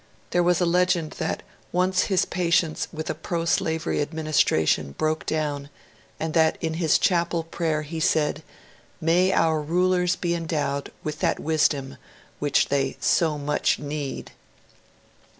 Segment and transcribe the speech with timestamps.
[0.31, 5.69] There was a legend that once his patience with a proslavery administration broke down,
[6.19, 8.41] and that in his chapel prayer he said, ^^
[8.99, 11.97] May our rulers be endowed with that wisdom
[12.39, 14.31] which they so much need.